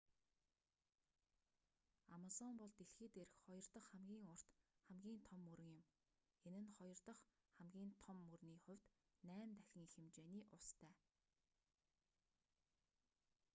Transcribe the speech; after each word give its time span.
амазон 2.15 2.53
бол 2.59 2.71
дэлхий 2.79 3.09
дээрх 3.15 3.35
хоёр 3.43 3.65
дах 3.73 3.85
хамгийн 3.91 4.23
урт 4.33 4.49
хамгийн 4.85 5.19
том 5.27 5.39
мөрөн 5.47 5.71
юм 5.79 5.85
энэ 6.47 6.59
нь 6.63 6.75
хоёр 6.77 6.99
дах 7.07 7.19
хамгийн 7.55 7.91
том 8.03 8.17
мөрний 8.29 8.59
хувьд 8.63 8.85
8 9.27 9.47
дахин 9.47 9.59
их 9.61 9.67
хэмжээний 9.97 10.47
устай 10.57 10.95